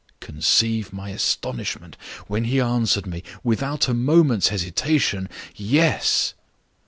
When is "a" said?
3.87-3.93